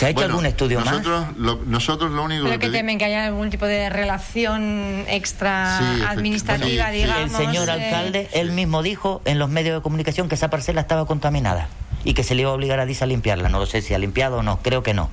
[0.00, 0.86] ¿Se ha hecho Bueno, algún estudio más?
[0.92, 5.04] nosotros Lo, nosotros lo único Pero que que temen que haya algún tipo de relación
[5.08, 7.02] extra Sí, administrativa, bueno, sí, sí.
[7.02, 7.36] El digamos.
[7.36, 11.04] señor eh, alcalde, él mismo dijo en los medios de comunicación que esa parcela estaba
[11.06, 11.68] contaminada
[12.02, 13.50] y que se le iba a obligar a DISA a limpiarla.
[13.50, 15.10] No lo sé si ha limpiado o no, creo que no.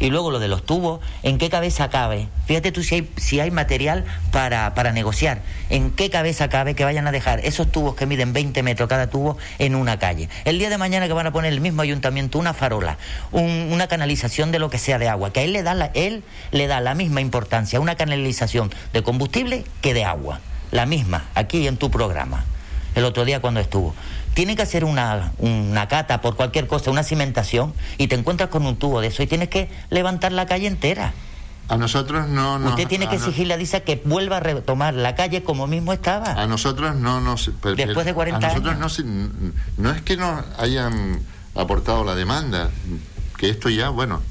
[0.00, 2.28] Y luego lo de los tubos, ¿en qué cabeza cabe?
[2.46, 5.42] Fíjate tú si hay, si hay material para, para negociar.
[5.70, 9.08] ¿En qué cabeza cabe que vayan a dejar esos tubos que miden 20 metros cada
[9.10, 10.28] tubo en una calle?
[10.44, 12.96] El día de mañana que van a poner el mismo ayuntamiento una farola,
[13.32, 15.86] un- una canalización de lo que sea de agua, que a él le da la,
[15.94, 20.40] él le da la misma importancia una canalización de combustible que de agua.
[20.70, 22.44] La misma, aquí en tu programa,
[22.94, 23.94] el otro día cuando estuvo.
[24.38, 28.64] Tiene que hacer una, una cata por cualquier cosa, una cimentación, y te encuentras con
[28.66, 31.12] un tubo de eso y tienes que levantar la calle entera.
[31.66, 32.70] A nosotros no nos...
[32.70, 36.40] Usted tiene que exigirle a DISA que vuelva a retomar la calle como mismo estaba.
[36.40, 37.50] A nosotros no nos...
[37.76, 39.00] Después de 40 a nosotros años.
[39.00, 41.18] No, no es que nos hayan
[41.56, 42.70] aportado la demanda,
[43.38, 44.22] que esto ya, bueno,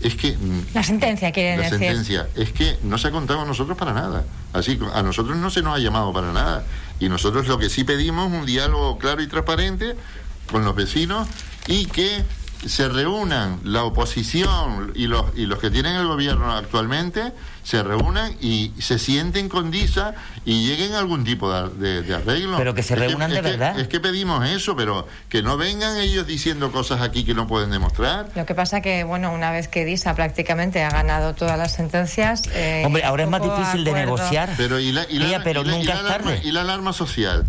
[0.00, 0.32] es que...
[0.32, 1.64] mm, la sentencia, quiere decir.
[1.64, 4.24] La sentencia, es que no se ha contado a nosotros para nada.
[4.52, 6.64] Así, a nosotros no se nos ha llamado para nada.
[7.00, 9.94] Y nosotros lo que sí pedimos es un diálogo claro y transparente
[10.50, 11.28] con los vecinos
[11.66, 12.24] y que
[12.64, 18.36] se reúnan la oposición y los, y los que tienen el gobierno actualmente, se reúnan
[18.40, 20.14] y se sienten con DISA
[20.44, 22.56] y lleguen a algún tipo de, arreglo.
[22.56, 23.78] Pero que se reúnan de verdad.
[23.78, 27.70] es que pedimos eso, pero que no vengan ellos diciendo cosas aquí que no pueden
[27.70, 28.28] demostrar.
[28.34, 32.42] Lo que pasa que, bueno, una vez que DISA prácticamente ha ganado todas las sentencias...
[32.54, 34.50] Eh, Hombre, ahora es más difícil de negociar.
[34.56, 35.06] Pero, y la,
[35.42, 36.40] pero nunca tarde.
[36.44, 37.46] y la alarma social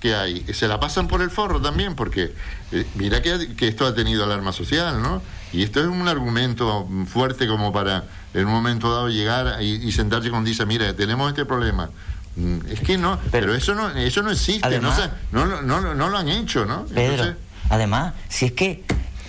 [0.00, 2.32] que hay, se la pasan por el forro también, porque
[2.72, 5.22] eh, mira que, que, esto ha tenido alarma social, ¿no?
[5.52, 10.30] Y esto es un argumento fuerte como para en un momento dado llegar y, sentarse
[10.30, 11.90] con dice, mira, tenemos este problema.
[12.36, 14.92] Mm, es que no, pero, eso no eso no existe, no,
[15.32, 16.86] no, no, no, lo han hecho, ¿no?
[16.86, 17.34] Pedro,
[17.68, 18.84] además, si es que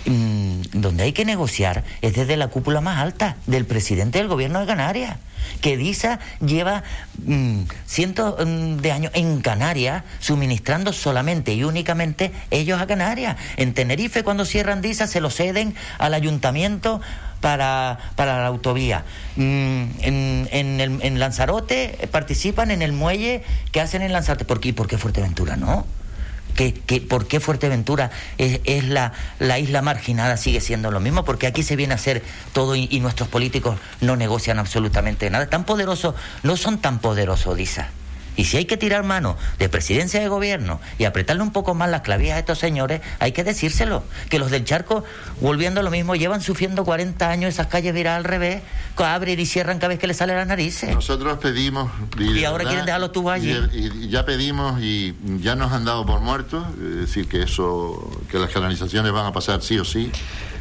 [0.06, 4.60] mm, donde hay que negociar es desde la cúpula más alta del presidente del gobierno
[4.60, 5.18] de Canarias
[5.60, 6.82] que DISA lleva
[7.24, 13.36] mm, cientos mm, de años en Canarias suministrando solamente y únicamente ellos a Canarias.
[13.56, 17.00] En Tenerife cuando cierran DISA se lo ceden al ayuntamiento
[17.40, 19.04] para, para la autovía.
[19.36, 24.46] Mm, en, en, Lanzarote participan en el muelle que hacen en Lanzarote.
[24.46, 24.72] ¿Por qué?
[24.72, 25.84] ¿Por qué Fuerteventura no?
[26.54, 31.62] Que, por qué Fuerteventura es, la, la, isla marginada, sigue siendo lo mismo, porque aquí
[31.62, 35.48] se viene a hacer todo y, nuestros políticos no negocian absolutamente nada.
[35.48, 37.90] Tan poderosos, no son tan poderosos, Disa.
[38.36, 41.90] Y si hay que tirar mano de presidencia de gobierno y apretarle un poco más
[41.90, 44.02] las clavías a estos señores, hay que decírselo.
[44.30, 45.04] Que los del charco,
[45.40, 48.62] volviendo a lo mismo, llevan sufriendo 40 años esas calles viradas al revés,
[48.96, 50.94] que abren y cierran cada vez que les sale las narices.
[50.94, 51.90] Nosotros pedimos.
[52.18, 53.52] Y, ahora quieren dejarlo tú allí.
[53.72, 58.38] Y, ya pedimos y ya nos han dado por muertos, es decir, que eso, que
[58.38, 60.10] las canalizaciones van a pasar sí o sí.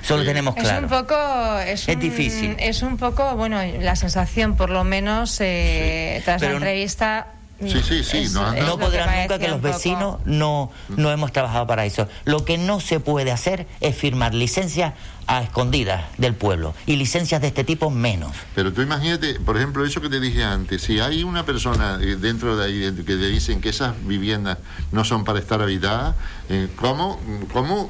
[0.03, 0.77] Solo tenemos claro.
[0.77, 1.59] Es un poco.
[1.59, 2.55] Es, difícil.
[2.59, 7.27] Es un poco, bueno, la sensación, por lo menos, eh, tras la entrevista
[7.67, 8.33] Sí, sí, sí.
[8.33, 12.07] no, podrán nunca que los vecinos no, no hemos trabajado para eso.
[12.25, 14.93] Lo que no se puede hacer es firmar licencias
[15.27, 18.33] a escondidas del pueblo y licencias de este tipo menos.
[18.55, 22.17] Pero tú imagínate, por ejemplo, eso que te dije antes, si hay una persona eh,
[22.17, 24.57] dentro de ahí que te dicen que esas viviendas
[24.91, 26.15] no son para estar habitadas,
[26.49, 27.19] eh, ¿cómo,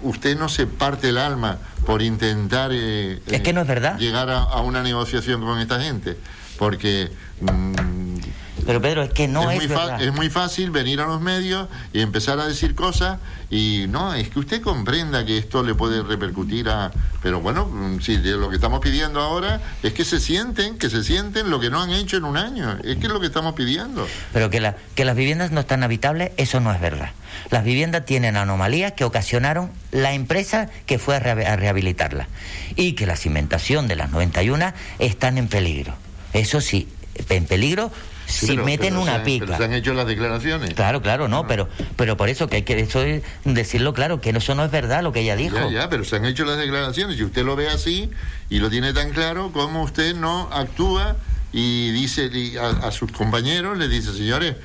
[0.04, 3.98] usted no se parte el alma por intentar eh, es que no es verdad.
[3.98, 6.18] llegar a, una negociación con esta gente?
[6.58, 7.12] Porque...
[7.42, 8.11] Mm,
[8.66, 10.02] pero Pedro, es que no es, muy verdad.
[10.02, 13.20] Es muy fácil venir a los medios y empezar a decir cosas
[13.50, 16.92] y no, es que usted comprenda que esto le puede repercutir a...
[17.22, 21.04] Pero bueno, mm, sí, lo que estamos pidiendo ahora es que se sienten, que se
[21.04, 22.78] sienten lo que no han hecho en un año.
[22.84, 24.08] Es que es lo que estamos pidiendo.
[24.32, 27.12] Pero que, la, que las viviendas no están habitables, eso no es verdad.
[27.50, 32.28] Las viviendas tienen anomalías que ocasionaron la empresa que fue a, a rehabilitarlas.
[32.76, 35.94] Y que la cimentación de las 91 están en peligro.
[36.34, 36.88] Eso sí,
[37.30, 37.92] en peligro
[38.32, 39.46] si meten una pica.
[39.46, 40.74] Pero se han hecho las declaraciones.
[40.74, 43.04] Claro, claro, no, pero pero por eso que hay que eso
[43.46, 45.56] decirlo claro, que eso no es verdad lo que ella dijo.
[45.56, 47.18] Ya, ya, pero se han hecho las declaraciones.
[47.18, 48.10] Si usted lo ve así
[48.50, 51.16] y lo tiene tan claro, ¿cómo usted no actúa
[51.54, 54.56] y dice a, sus compañeros, le dice, señores,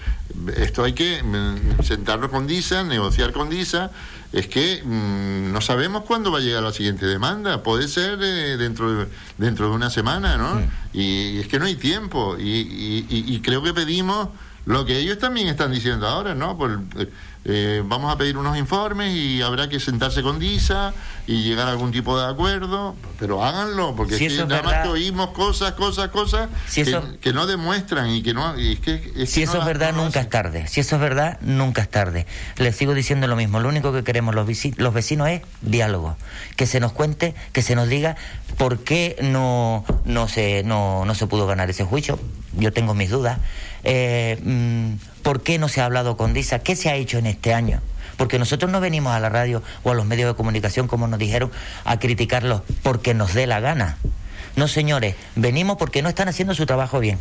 [0.56, 3.90] esto hay que mm, sentarnos con DISA, negociar con DISA,
[4.32, 8.56] es que mm, no sabemos cuándo va a llegar la siguiente demanda, puede ser eh,
[8.56, 9.06] dentro, de,
[9.38, 10.60] dentro de una semana, ¿no?
[10.92, 14.28] Y, es que no hay tiempo, y, y, creo que pedimos
[14.66, 16.58] lo que ellos también están diciendo ahora, ¿no?
[16.58, 17.08] Por, eh,
[17.44, 20.92] eh, vamos a pedir unos informes y habrá que sentarse con DISA
[21.28, 25.30] y llegar a algún tipo de acuerdo, pero háganlo, porque si nada más que oímos
[25.30, 28.58] cosas, cosas, cosas que, no demuestran y que no...
[28.58, 30.66] Y que, si eso es verdad, nunca es tarde.
[30.66, 32.26] Si eso es verdad, nunca es tarde.
[32.56, 34.48] Les sigo diciendo lo mismo, lo único que queremos los,
[34.78, 36.16] los vecinos es diálogo,
[36.56, 38.16] que se nos cuente, que se nos diga
[38.58, 42.18] por qué no, no, se, no, no se pudo ganar ese juicio.
[42.54, 43.38] Yo tengo mis dudas.
[43.88, 46.58] Eh, mm, ¿Por qué no se ha hablado con DISA?
[46.58, 47.80] ¿Qué se ha hecho en este año?
[48.16, 51.20] Porque nosotros no venimos a la radio o a los medios de comunicación, como nos
[51.20, 51.52] dijeron,
[51.84, 53.96] a criticarlos porque nos dé la gana.
[54.56, 57.18] No, señores, venimos porque no están haciendo su trabajo bien.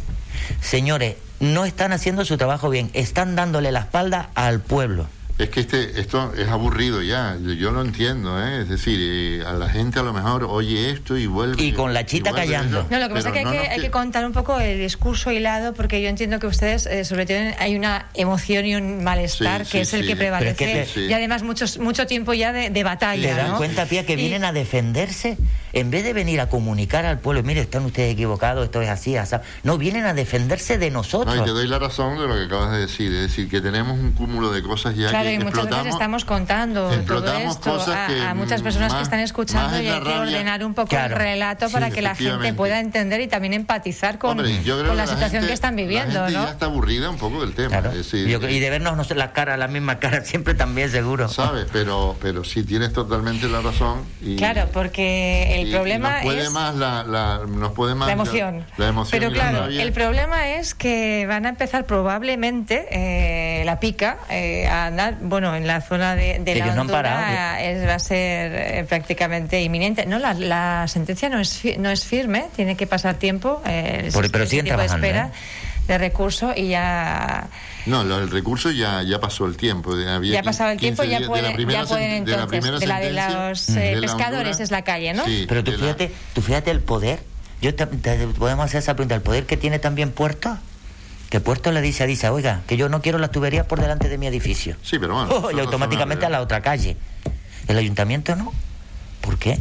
[0.59, 5.07] Señores, no están haciendo su trabajo bien, están dándole la espalda al pueblo.
[5.37, 8.61] Es que este, esto es aburrido ya, yo, lo entiendo, ¿eh?
[8.61, 11.61] es decir, eh, a la gente a lo mejor oye esto y vuelve.
[11.61, 12.87] Y con la chita callando.
[12.89, 16.01] No, lo que pasa es que, hay, que, contar un poco el discurso hilado, porque
[16.01, 19.93] yo entiendo que ustedes, eh, sobre todo, hay una emoción y un malestar que es
[19.93, 20.87] el que prevalece.
[20.95, 23.35] y además muchos, mucho tiempo ya de, batalla.
[23.35, 25.37] ¿Te dan cuenta, Pía, que vienen a defenderse
[25.75, 29.17] en vez de venir a comunicar al pueblo, mire, están ustedes equivocados, esto es así,
[29.17, 31.35] así, no, vienen a defenderse de nosotros.
[31.35, 33.61] No, y te doy la razón de lo que acabas de decir, es decir, que
[33.61, 37.85] tenemos un cúmulo de cosas ya claro, que y muchas veces estamos contando todo esto
[37.91, 41.91] a, muchas personas que están escuchando y hay que ordenar un poco el relato para
[41.91, 46.19] que la gente pueda entender y también empatizar con, la, situación que están viviendo.
[46.21, 47.81] La gente ya está aburrida un poco del tema.
[48.13, 51.27] y de vernos la cara, la misma cara siempre también seguro.
[51.27, 54.01] Sabes, pero, pero sí tienes totalmente la razón.
[54.21, 56.51] Y, claro, porque el problema nos puede es...
[56.51, 58.65] Más la, nos puede más la emoción.
[58.77, 64.17] La, emoción pero claro, el problema es que van a empezar probablemente eh, la pica
[64.29, 68.51] eh, a andar, bueno, en la zona de, de la Hondura, es, va a ser
[68.53, 70.05] eh, prácticamente inminente.
[70.05, 73.61] No, la, la sentencia no es, no es firme, tiene que pasar tiempo.
[74.13, 75.05] Por, pero siguen trabajando.
[75.05, 75.31] espera,
[75.87, 77.49] de recurso y ya...
[77.85, 79.93] No, el recurso ya, ya pasó el tiempo.
[79.93, 83.69] Había ya ha pasado el tiempo, ya, pueden, ya pueden entonces, de la de, los
[83.69, 85.23] eh, pescadores es la calle, ¿no?
[85.25, 87.23] Sí, Pero tú fíjate, tú fíjate el poder.
[87.61, 90.57] Yo te, podemos hacer esa pregunta, el poder que tiene también Puerto.
[91.29, 94.09] Que Puerto le dice a Disa, oiga, que yo no quiero las tuberías por delante
[94.09, 94.75] de mi edificio.
[94.81, 95.51] Sí, pero bueno.
[95.55, 96.97] y automáticamente a la otra calle.
[97.67, 98.51] El ayuntamiento no.
[99.21, 99.59] ¿Por qué?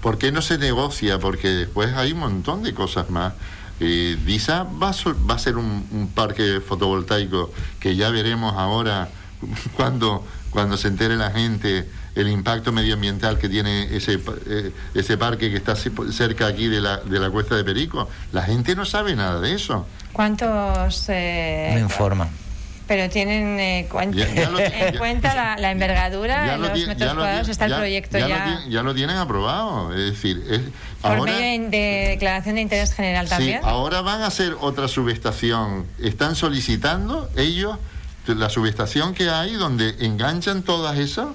[0.00, 1.18] ¿Por qué no se negocia?
[1.18, 3.32] Porque después hay un montón de cosas más.
[3.80, 4.94] Eh, DISA va a,
[5.28, 9.08] va a ser un, parque fotovoltaico que ya veremos ahora
[9.76, 15.50] cuando, cuando se entere la gente el impacto medioambiental que tiene ese, eh, ese parque
[15.50, 18.08] que está cerca aquí de la, de la cuesta de Perico.
[18.32, 19.86] La gente no sabe nada de eso.
[20.12, 21.08] ¿Cuántos...
[21.08, 22.43] Eh, Me informan
[22.86, 28.62] pero tienen eh, en cuenta la, envergadura, en los metros cuadrados, está el proyecto ya.
[28.68, 30.42] ya lo tienen aprobado, es decir...
[30.50, 30.60] Es,
[31.00, 33.60] Por ahora, medio de, declaración de interés general también.
[33.60, 35.86] Sí, ahora van a hacer otra subestación.
[35.98, 37.78] Están solicitando ellos
[38.26, 41.28] la subestación que hay donde enganchan todas esas.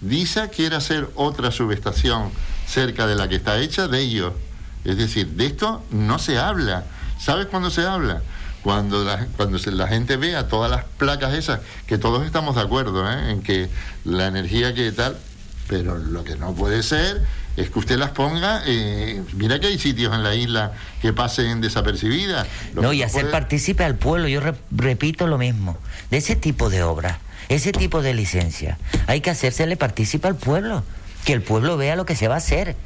[0.00, 2.30] DISA quiere hacer otra subestación
[2.66, 4.32] cerca de la que está hecha de ellos.
[4.84, 6.84] Es decir, de esto no se habla.
[7.18, 8.22] ¿Sabes cuándo se habla?
[8.62, 13.10] Cuando la, cuando la gente vea todas las placas esas, que todos estamos de acuerdo
[13.10, 13.32] ¿eh?
[13.32, 13.68] en que
[14.04, 15.16] la energía que tal,
[15.68, 17.22] pero lo que no puede ser
[17.56, 20.72] es que usted las ponga, eh, mira que hay sitios en la isla
[21.02, 22.46] que pasen desapercibidas.
[22.74, 25.76] no, y hacer partícipe al pueblo, yo repito lo mismo,
[26.10, 30.84] de ese tipo de obras, ese tipo de licencia, hay que hacérsele partícipe al pueblo,
[31.24, 32.76] que el pueblo vea lo que se va a hacer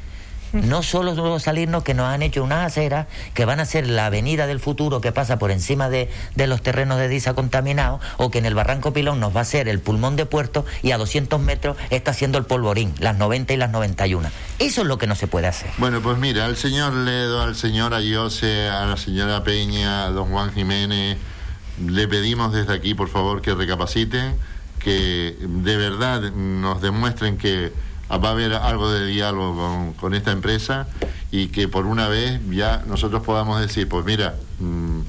[0.63, 4.47] no solo salirnos que nos han hecho unas aceras que van a ser la avenida
[4.47, 8.45] del futuro que pasa por encima de, los terrenos de Disa contaminados o que en
[8.45, 11.77] el Barranco Pilón nos va a ser el pulmón de puerto y a 200 metros
[11.89, 14.29] está haciendo el polvorín, las 90 y las 91.
[14.59, 15.69] Eso es lo que no se puede hacer.
[15.77, 20.29] Bueno, pues mira, al señor Ledo, al señor Ayose, a la señora Peña, a don
[20.29, 21.17] Juan Jiménez,
[21.85, 24.35] le pedimos desde aquí, por favor, que recapaciten,
[24.79, 27.71] que de verdad nos demuestren que
[28.11, 30.87] va a haber algo de diálogo con, esta empresa
[31.31, 35.01] y que por una vez ya nosotros podamos decir, pues mira, mm,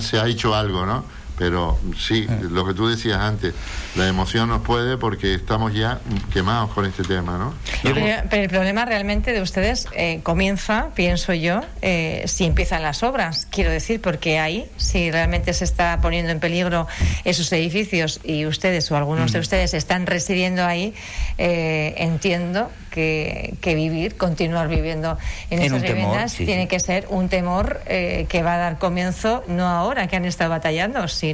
[0.00, 1.04] se ha hecho algo, ¿no?
[1.42, 3.52] Pero sí, lo que tú decías antes,
[3.96, 5.98] la emoción nos puede porque estamos ya
[6.32, 7.52] quemados con este tema, ¿no?
[7.82, 7.98] Pero,
[8.30, 13.72] el problema realmente de ustedes eh, comienza, pienso yo, eh, si empiezan las obras, quiero
[13.72, 16.86] decir, porque ahí, si realmente se está poniendo en peligro
[17.24, 19.42] esos edificios y ustedes o algunos de mm.
[19.42, 20.94] ustedes están residiendo ahí,
[21.38, 25.18] eh, entiendo que, vivir, continuar viviendo
[25.50, 30.06] en, esas viviendas, tiene que ser un temor que va a dar comienzo no ahora
[30.08, 31.31] que han estado batallando, sino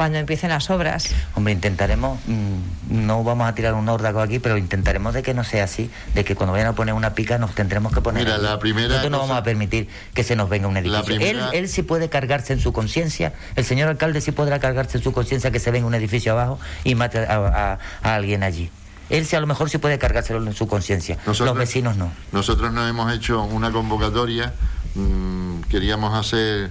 [0.00, 1.10] cuando empiecen las obras.
[1.34, 5.44] Hombre, intentaremos, mm, no vamos a tirar un órdago aquí, pero intentaremos de que no
[5.44, 8.24] sea así, de que cuando vayan a poner una pica nos tendremos que poner.
[8.24, 8.88] Mira, la primera.
[8.88, 11.20] Nosotros no vamos a permitir que se nos venga un edificio.
[11.20, 15.04] él, él sí puede cargarse en su conciencia, el señor alcalde sí podrá cargarse en
[15.04, 18.70] su conciencia que se venga un edificio abajo y mate a, alguien allí.
[19.10, 22.10] Él sí a lo mejor sí puede cargárselo en su conciencia, los vecinos no.
[22.32, 24.54] Nosotros no hemos hecho una convocatoria,
[24.94, 26.70] mm, queríamos hacer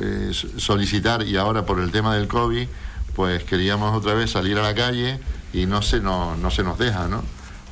[0.00, 2.68] eh, solicitar y ahora por el tema del COVID,
[3.14, 5.18] pues queríamos otra vez salir a la calle
[5.52, 7.22] y no se nos, no se nos deja, ¿no?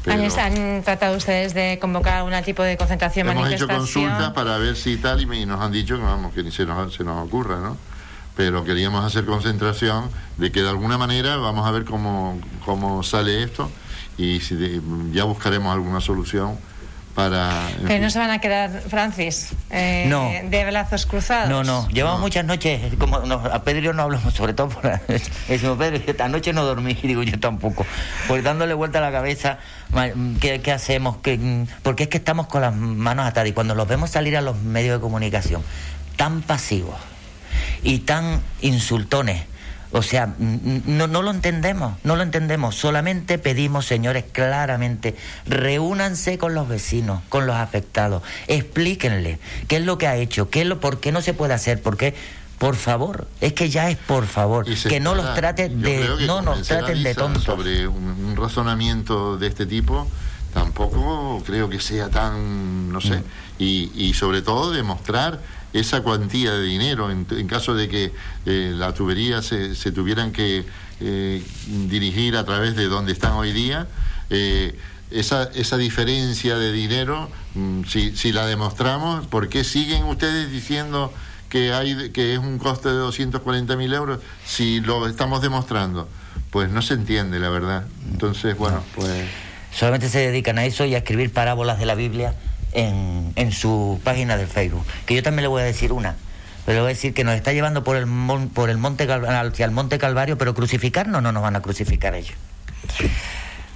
[0.06, 4.98] ¿Han, tratado ustedes de convocar algún tipo de concentración, Hemos hecho consultas para ver si
[4.98, 7.76] tal y, nos han dicho que vamos, que ni se nos, se nos ocurra, ¿no?
[8.36, 13.42] Pero queríamos hacer concentración de que de alguna manera vamos a ver cómo, cómo sale
[13.42, 13.70] esto
[14.18, 16.58] y si ya buscaremos alguna solución
[17.14, 17.68] para...
[17.86, 20.30] Pero no se van a quedar, Francis, eh, no.
[20.50, 21.48] de brazos cruzados.
[21.48, 25.00] No, no, llevamos muchas noches, como a Pedro y yo no hablamos, sobre todo por...
[25.48, 27.86] Decimos, Pedro, esta noche no dormí, y digo yo tampoco,
[28.26, 29.58] pues dándole vuelta a la cabeza,
[30.40, 31.18] ¿qué, qué hacemos?
[31.18, 34.40] ¿Qué, porque es que estamos con las manos atadas y cuando los vemos salir a
[34.40, 35.62] los medios de comunicación
[36.16, 36.96] tan pasivos
[37.82, 39.42] y tan insultones,
[39.96, 42.74] O sea, no, no lo entendemos, no lo entendemos.
[42.74, 45.14] Solamente pedimos, señores, claramente,
[45.46, 49.38] reúnanse con los vecinos, con los afectados, explíquenle
[49.68, 51.80] qué es lo que ha hecho, qué es lo, por qué no se puede hacer,
[51.80, 52.16] por qué
[52.58, 56.66] por favor, es que ya es por favor, que no los traten de no nos
[56.66, 57.44] traten de tontos.
[57.44, 60.08] Sobre un, razonamiento de este tipo
[60.52, 63.22] tampoco creo que sea tan, no sé, mm.
[63.60, 65.38] y, y sobre todo demostrar
[65.74, 68.12] esa cuantía de dinero en, caso de que
[68.46, 70.64] eh, la tubería se, se tuvieran que
[71.00, 71.42] eh,
[71.88, 73.88] dirigir a través de donde están hoy día.
[74.30, 74.78] Eh,
[75.10, 81.12] esa, esa diferencia de dinero, mm, si, si la demostramos, ¿por qué siguen ustedes diciendo
[81.48, 86.08] que, hay, que es un coste de 240 mil euros si lo estamos demostrando?
[86.50, 87.86] Pues no se entiende, la verdad.
[88.12, 89.10] Entonces, bueno, pues...
[89.72, 92.36] Solamente se dedican a eso y a escribir parábolas de la Biblia
[92.74, 94.84] en, en su página de Facebook.
[95.06, 96.16] Que yo también le voy a decir una.
[96.64, 98.06] Pero le voy a decir que nos está llevando por el,
[98.54, 102.36] por el monte hacia el Monte Calvario, pero crucificarnos no nos van a crucificar ellos.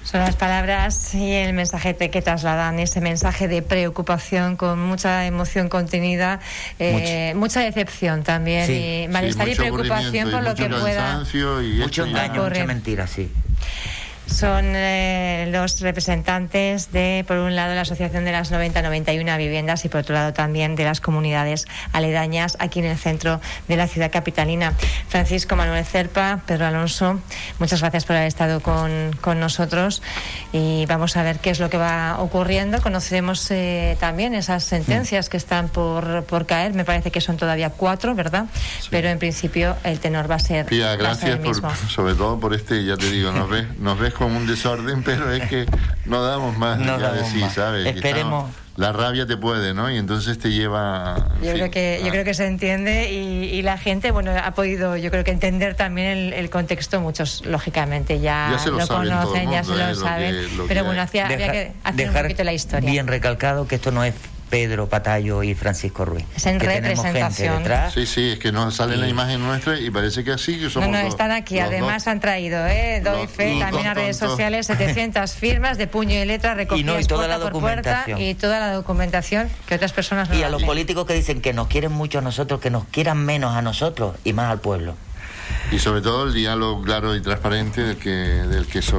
[0.04, 5.68] Son las palabras y el mensaje que trasladan, ese mensaje de preocupación con mucha emoción
[5.68, 6.40] contenida,
[6.78, 11.18] eh, mucha decepción también, y malestar y preocupación por lo que pueda.
[11.18, 13.30] mucho engaño, mucha mentira, sí
[14.28, 19.88] son eh, los representantes de, por un lado, la Asociación de las 90-91 Viviendas y,
[19.88, 24.10] por otro lado, también de las comunidades aledañas aquí en el centro de la ciudad
[24.10, 24.74] capitalina.
[25.08, 27.20] Francisco Manuel Cerpa, Pedro Alonso,
[27.58, 30.02] muchas gracias por haber estado con, con nosotros
[30.52, 32.80] y vamos a ver qué es lo que va ocurriendo.
[32.82, 36.74] Conoceremos eh, también esas sentencias que están por, por caer.
[36.74, 38.46] Me parece que son todavía cuatro, ¿verdad?
[38.90, 40.66] Pero en principio el tenor va a ser.
[40.66, 41.38] Pía, gracias
[41.88, 45.32] sobre todo por este, ya te digo, nos ves, nos ves como un desorden, pero
[45.32, 45.66] es que
[46.04, 47.86] no damos más no ya decir, ¿sabes?
[47.86, 48.50] Esperemos.
[48.76, 49.90] la rabia te puede, ¿no?
[49.90, 51.28] Y entonces te lleva.
[51.42, 55.10] Yo creo que yo creo que se entiende y, la gente, bueno, ha podido, yo
[55.10, 57.00] creo que entender también el, contexto.
[57.00, 60.34] Muchos, lógicamente, ya, lo, conocen, ya se lo saben.
[60.66, 62.90] pero bueno, hacía, había que hacer un poquito la historia.
[62.90, 64.14] Bien recalcado que esto no es
[64.50, 66.24] Pedro Patayo y Francisco Ruiz.
[66.36, 67.64] Es en representación.
[67.92, 70.88] Sí, sí, es que nos sale la imagen nuestra y parece que así que somos
[70.88, 71.58] No, no, están aquí.
[71.58, 73.00] Además han traído, ¿eh?
[73.04, 77.38] doy fe, también a redes sociales, 700 firmas de puño y letra recogidas y puerta
[77.38, 81.14] por puerta y toda la documentación que otras personas no Y a los políticos que
[81.14, 84.50] dicen que nos quieren mucho a nosotros, que nos quieran menos a nosotros y más
[84.50, 84.94] al pueblo.
[85.70, 88.92] Y sobre todo el diálogo claro y transparente del que, del que es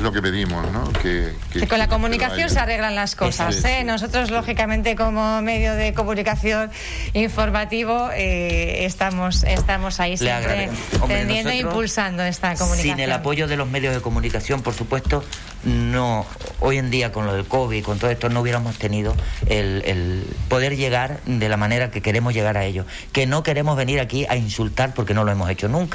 [0.00, 0.90] lo que pedimos, ¿no?
[0.94, 1.34] Que,
[1.68, 3.62] con la comunicación se arreglan las cosas.
[3.64, 3.84] ¿eh?
[3.84, 6.70] Nosotros, lógicamente, como medio de comunicación
[7.12, 10.70] informativo, eh, estamos, estamos ahí siempre
[11.06, 12.96] tendiendo e impulsando esta comunicación.
[12.96, 15.22] Sin el apoyo de los medios de comunicación, por supuesto,
[15.64, 16.26] no
[16.60, 19.14] hoy en día con lo del COVID, con todo esto, no hubiéramos tenido
[19.46, 22.86] el, el poder llegar de la manera que queremos llegar a ellos.
[23.12, 25.93] Que no queremos venir aquí a insultar porque no lo hemos hecho nunca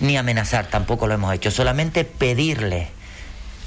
[0.00, 2.88] ni amenazar, tampoco lo hemos hecho, solamente pedirle,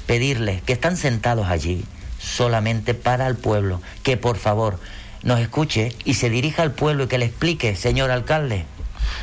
[0.06, 1.84] pedirle que están sentados allí
[2.18, 4.78] solamente para el pueblo, que por favor
[5.22, 8.64] nos escuche y se dirija al pueblo y que le explique, señor alcalde,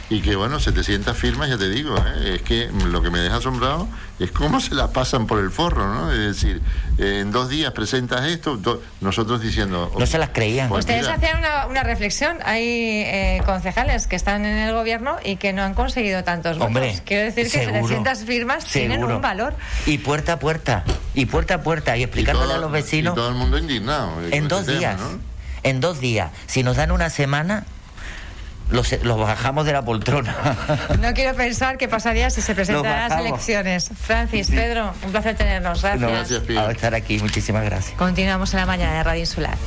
[0.09, 2.35] y que bueno, 700 firmas, ya te digo, ¿eh?
[2.35, 3.87] es que lo que me deja asombrado
[4.19, 6.11] es cómo se la pasan por el forro, ¿no?
[6.11, 6.61] Es decir,
[6.97, 8.59] en dos días presentas esto,
[8.99, 9.91] nosotros diciendo...
[9.97, 10.69] No se las creían.
[10.69, 15.53] Pues Ustedes hacían una, reflexión, hay eh, concejales que están en el gobierno y que
[15.53, 17.01] no han conseguido tantos votos.
[17.05, 19.55] Quiero decir que 700 firmas tienen un valor.
[19.85, 20.83] Y puerta a puerta,
[21.15, 23.13] y puerta a puerta, y explicándole a los vecinos...
[23.13, 24.11] Y todo el mundo indignado.
[24.29, 24.99] En dos este días,
[25.63, 26.31] en dos días.
[26.45, 27.65] Si nos dan una semana
[28.71, 30.35] los, bajamos de la poltrona.
[31.01, 33.89] No quiero pensar qué pasaría si se presentaran las elecciones.
[33.99, 35.81] Francis, Pedro, un placer tenernos.
[35.81, 36.11] Gracias.
[36.11, 37.97] gracias, Por estar aquí, muchísimas gracias.
[37.97, 39.57] Continuamos en la mañana de Radio Insular.